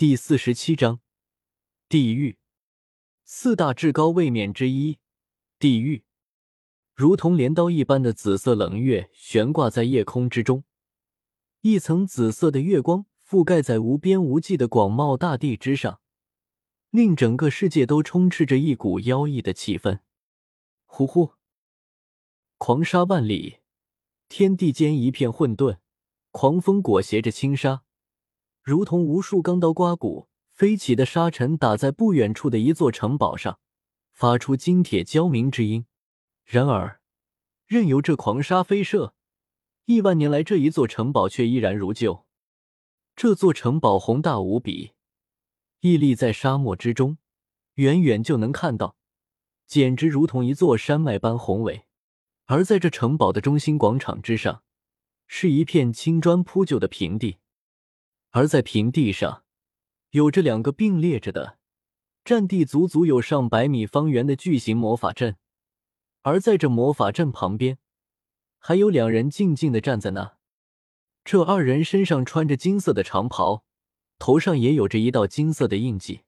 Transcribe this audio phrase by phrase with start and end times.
[0.00, 1.00] 第四十七章，
[1.86, 2.38] 地狱
[3.22, 4.98] 四大至高位面之一，
[5.58, 6.04] 地狱，
[6.94, 10.64] 如同镰刀一般的紫色冷月悬挂在夜空之中，
[11.60, 16.00] 一层紫色的月光覆盖在无边无际的广袤大地之上，
[16.88, 20.00] 令整个世界都充斥着一股妖异的气氛。
[20.86, 21.34] 呼呼，
[22.56, 23.58] 狂沙万里，
[24.30, 25.76] 天地间一片混沌，
[26.30, 27.82] 狂风裹挟着轻纱。
[28.62, 33.58] 如同无数钢刀刮骨，飞起的沙尘打在不远处的一座城堡上，
[34.12, 35.86] 发出金铁交鸣之音。
[36.44, 37.00] 然而，
[37.66, 39.14] 任由这狂沙飞射，
[39.86, 42.26] 亿万年来这一座城堡却依然如旧。
[43.16, 44.92] 这座城堡宏大无比，
[45.80, 47.16] 屹立在沙漠之中，
[47.74, 48.96] 远远就能看到，
[49.66, 51.86] 简直如同一座山脉般宏伟。
[52.46, 54.62] 而在这城堡的中心广场之上，
[55.26, 57.38] 是一片青砖铺就的平地。
[58.30, 59.44] 而在平地上，
[60.10, 61.58] 有着两个并列着的、
[62.24, 65.36] 占地足足有上百米方圆的巨型魔法阵，
[66.22, 67.78] 而在这魔法阵旁边，
[68.58, 70.36] 还有两人静静的站在那。
[71.24, 73.64] 这二人身上穿着金色的长袍，
[74.18, 76.22] 头上也有着一道金色的印记。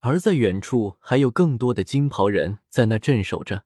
[0.00, 3.64] 而在远处，还有更多的金袍人在那镇守着。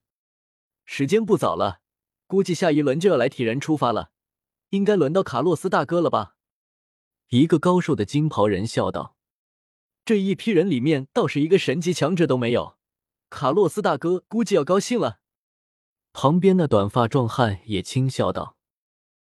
[0.84, 1.80] 时间不早了，
[2.27, 4.11] 估计下一轮就要来替人出发了，
[4.69, 6.36] 应该轮到卡洛斯大哥了吧？
[7.29, 9.15] 一个高瘦的金袍人笑道
[10.07, 12.79] ：“这一批人里面倒是一个神级强者都没有，
[13.29, 15.20] 卡洛斯大哥估计要高兴了。”
[16.15, 18.57] 旁边那短发壮汉也轻笑道：“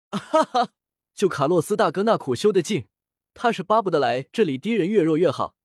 [0.10, 0.70] 哈哈，
[1.14, 2.88] 就卡洛斯大哥那苦修的劲，
[3.36, 5.56] 他是巴不得来这里敌人越弱越好，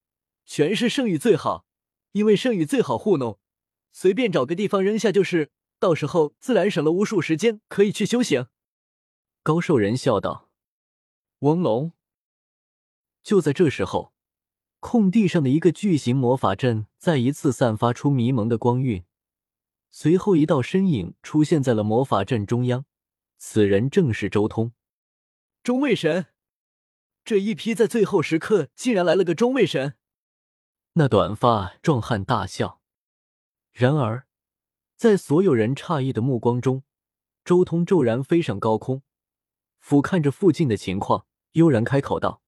[0.45, 1.65] 全是圣域最好，
[2.11, 3.39] 因为圣域最好糊弄，
[3.91, 8.45] 随便找个地方扔下就是，到时候自然省了无数时间可以去修行。”
[9.41, 10.51] 高瘦人笑道
[11.39, 11.93] ：“翁龙。”
[13.27, 14.13] 就在这时候，
[14.79, 19.03] 空地上的一个巨型魔法阵再一次散发出迷蒙的光晕，
[19.89, 22.85] 随后一道身影出现在了魔法阵中央。
[23.37, 24.71] 此人正是周通，
[25.61, 26.27] 中卫神。
[27.25, 29.95] 这一批在最后时刻竟然来了个中卫神！
[30.93, 32.79] 那短发壮汉大笑。
[33.73, 34.25] 然而，
[34.95, 36.83] 在所有人诧异的目光中，
[37.43, 39.03] 周通骤然飞上高空，
[39.81, 42.41] 俯瞰着附近的情况，悠然开口道。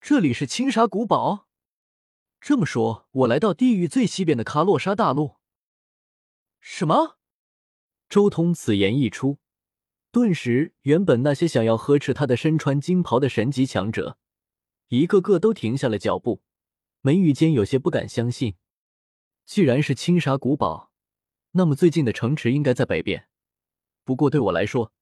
[0.00, 1.48] 这里是青沙古堡。
[2.40, 5.36] 这么说，我来到地狱最西边的卡洛沙大陆。
[6.60, 7.18] 什么？
[8.08, 9.38] 周通此言一出，
[10.10, 14.18] 顿时，原本那些想要呵斥他的身穿金袍的神级强者，
[14.88, 16.42] 一个个都停下了脚步，
[17.02, 18.54] 眉宇间有些不敢相信。
[19.44, 20.92] 既然是青沙古堡，
[21.50, 23.28] 那么最近的城池应该在北边。
[24.04, 24.92] 不过对我来说，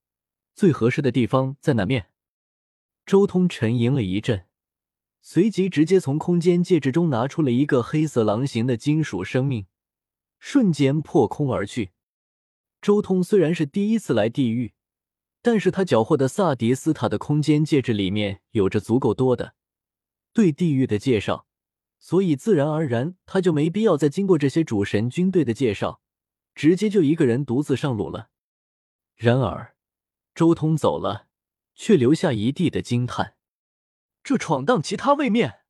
[0.55, 2.11] 最合适的地方在南面。
[3.05, 4.47] 周通沉吟了一阵。
[5.29, 9.67] 随即，直接从空间戒指中拿出了一个黑色狼形的金属生命，
[10.39, 11.91] 瞬间破空而去。
[12.81, 14.75] 周通虽然是第一次来地狱，
[15.43, 19.57] 但是他缴获的萨迪斯塔的空间戒指里面有着足够多的
[20.33, 21.49] 对地狱的介绍，
[21.99, 26.01] 所以自然而然他就没必要再经过这些主神军队的介绍，
[26.55, 28.29] 直接就一个人独自上路了。
[29.17, 29.75] 然而，
[30.37, 31.27] 周通走了，
[31.75, 33.35] 却留下一地的惊叹。
[34.27, 35.61] 这闯荡其他位面，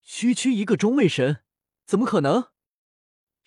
[0.00, 1.42] 区区一个中位神，
[1.84, 2.50] 怎么可能？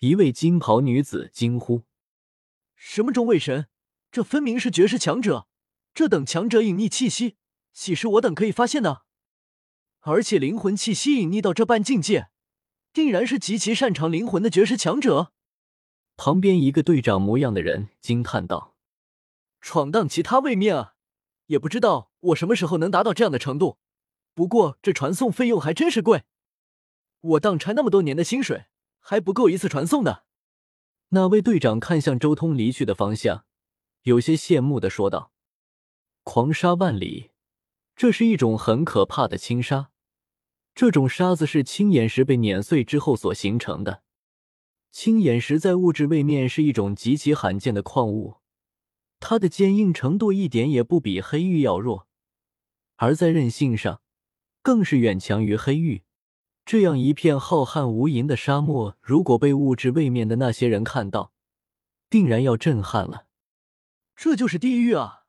[0.00, 1.84] 一位金袍女子惊呼
[2.76, 3.68] ：“什么中位神？
[4.12, 5.48] 这分明是绝世强者！
[5.94, 7.38] 这等强者隐匿气息，
[7.72, 9.04] 岂是我等可以发现的？
[10.00, 12.28] 而且灵魂气息隐匿到这般境界，
[12.92, 15.32] 定然是极其擅长灵魂的绝世强者。”
[16.18, 18.76] 旁边一个队长模样的人惊叹道
[19.62, 20.96] ：“闯荡其他位面啊！
[21.46, 23.78] 也不知道我什么时候能达到这样的程度。”
[24.38, 26.22] 不过这传送费用还真是贵，
[27.20, 28.66] 我当差那么多年的薪水
[29.00, 30.26] 还不够一次传送的。
[31.08, 33.44] 那位队长看向周通离去的方向，
[34.02, 35.32] 有些羡慕的说道
[36.22, 37.32] ：“狂沙万里，
[37.96, 39.90] 这是一种很可怕的轻沙。
[40.72, 44.04] 这种沙子是青眼石被碾碎之后所形成的。
[44.92, 48.36] 青眼石在物质位面是一种极其罕见的矿物，
[49.18, 52.06] 它的坚硬程度一点也不比黑玉要弱，
[52.94, 54.00] 而在韧性上。”
[54.62, 56.02] 更是远强于黑玉。
[56.64, 61.32] 这样一片浩瀚无垠的沙漠，如果被物质位面的那些人看到，
[62.10, 63.26] 定然要震撼了。
[64.14, 65.24] 这就是地狱啊！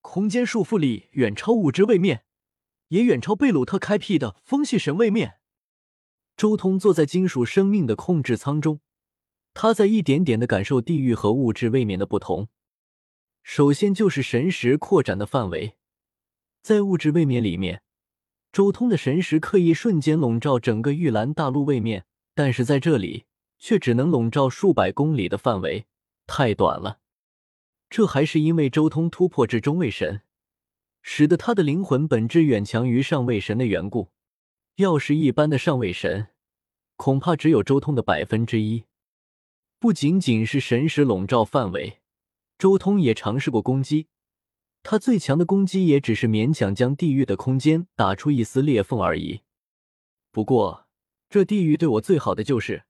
[0.00, 2.24] 空间束缚力远超物质位面，
[2.88, 5.38] 也远超贝鲁特开辟的风系神位面。
[6.36, 8.80] 周通坐在金属生命的控制舱中，
[9.54, 12.48] 他在一点点的感受地狱和物质位面的不同。
[13.42, 15.76] 首先就是神识扩展的范围，
[16.62, 17.82] 在物质位面里面。
[18.52, 22.04] 周通的神识刻意瞬间笼罩整个玉兰大陆位面，
[22.34, 23.24] 但是在这里
[23.58, 25.86] 却只能笼罩数百公里的范围，
[26.26, 26.98] 太短了。
[27.88, 30.22] 这还是因为周通突破至中位神，
[31.02, 34.08] 使得他的灵魂本质远强于上位神的缘故。
[34.76, 36.28] 要是一般的上位神，
[36.96, 38.84] 恐怕只有周通的百分之一。
[39.78, 42.00] 不仅仅是神识笼罩范围，
[42.58, 44.08] 周通也尝试过攻击。
[44.82, 49.42] 他最强的攻击也只是勉强将地狱的空间打出一丝裂缝而已。
[50.30, 50.86] 不过，
[51.28, 52.84] 这地狱对我最好的就是，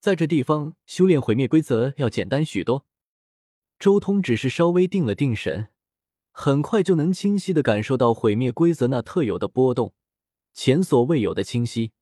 [0.00, 2.86] 在这地方修炼毁灭规则要简单许多。
[3.78, 5.68] 周通只是稍微定了定神，
[6.30, 9.94] 很快就能清晰的感受到毁灭规则那特有的波动，
[10.52, 11.92] 前所未有的清晰。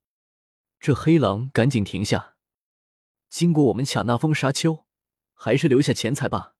[0.78, 2.34] 这黑狼，赶紧停下！
[3.30, 4.84] 经过我们卡那峰沙丘，
[5.32, 6.54] 还是留下钱财吧。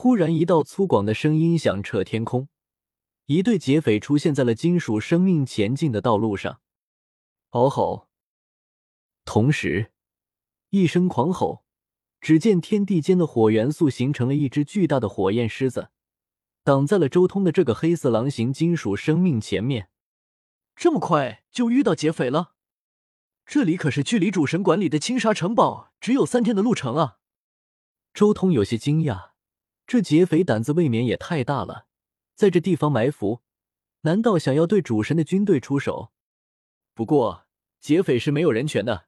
[0.00, 2.48] 忽然，一道粗犷的声音响彻天空，
[3.26, 6.60] 一对劫匪出现在了金属生命前进的道路上。
[7.50, 8.06] 嗷吼！
[9.24, 9.90] 同时，
[10.70, 11.64] 一声狂吼，
[12.20, 15.90] 只见天地间的火元素形成了一只巨大的火焰狮子，
[16.62, 19.90] 挡在了周通的这个黑色狼形金属生命前面。
[20.76, 22.52] 这么快就遇到劫匪了？
[23.44, 27.18] 这里可是距离主神管理的青沙城堡只有三天的路程啊！
[28.14, 29.30] 周通有些惊讶。
[29.88, 31.86] 这劫匪胆子未免也太大了，
[32.34, 33.40] 在这地方埋伏，
[34.02, 36.12] 难道想要对主神的军队出手？
[36.92, 37.46] 不过
[37.80, 39.06] 劫匪是没有人权的，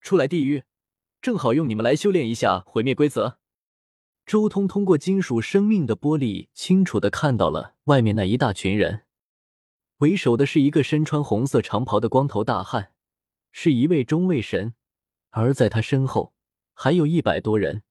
[0.00, 0.64] 出来地狱，
[1.20, 3.40] 正好用你们来修炼一下毁灭规则。
[4.24, 9.02] 周通通过金属生命的玻璃，清楚的看到了外面那一大群人，
[9.98, 12.94] 为首的是一个身穿红色长袍的光头大汉，
[13.50, 14.72] 是一位中位神，
[15.28, 16.32] 而在他身后
[16.72, 17.82] 还有一百多人。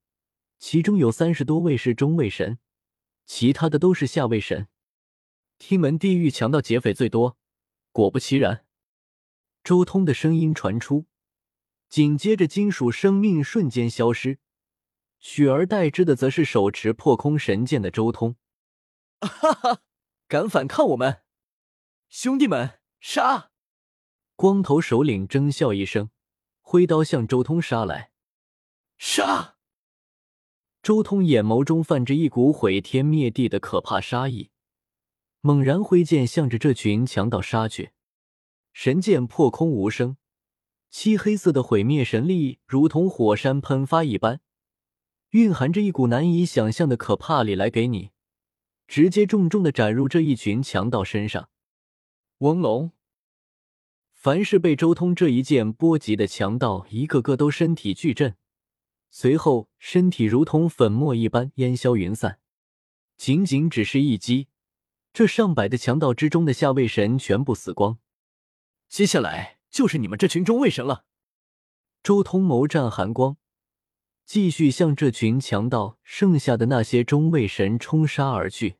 [0.62, 2.60] 其中有三十多位是中位神，
[3.26, 4.68] 其他的都是下位神。
[5.58, 7.36] 听闻地狱强盗劫匪最多，
[7.92, 8.64] 果不其然，
[9.64, 11.08] 周通的声音传出，
[11.90, 14.38] 紧接着金属生命瞬间消失，
[15.20, 18.36] 取而代之的则是手持破空神剑的周通。
[19.20, 19.82] 哈哈，
[20.28, 21.24] 敢反抗我们，
[22.08, 23.50] 兄弟们，杀！
[24.36, 26.12] 光头首领争笑一声，
[26.62, 28.12] 挥刀向周通杀来，
[29.00, 29.58] 杀！
[30.82, 34.50] 周通眼眸中泛着一股毁天灭地的可怕杀意，
[35.42, 37.92] 猛然挥剑向着这群强盗杀去。
[38.74, 40.18] 神剑破空无声，
[40.90, 44.42] 漆黑色的毁灭神力如同火山喷发一般，
[45.32, 48.10] 蕴含着一股难以想象的可怕力来给你，
[48.88, 51.50] 直接重重的斩入这一群强盗身上。
[52.40, 52.92] 翁龙，
[54.14, 58.36] 凡是被周通这一剑波及的强盗，一个个都身体巨震。
[59.14, 62.40] 随后，身体如同粉末一般烟消云散。
[63.18, 64.48] 仅仅只是一击，
[65.14, 68.00] 这上百的强盗之中的下位神全部死光。
[68.88, 71.06] 接下来就是你们这群中位神了。
[72.02, 73.38] 周通眸战寒光，
[74.26, 78.78] 继续向这群强盗剩下的那些中位神冲杀而去。